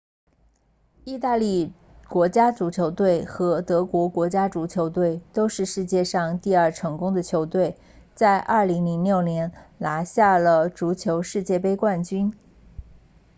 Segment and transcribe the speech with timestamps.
[1.05, 1.71] 意大利
[2.09, 7.77] 国家足球队和德国国家足球队都是世界上第二成功的球队
[8.15, 12.33] 在2006年拿下了足球世界杯冠军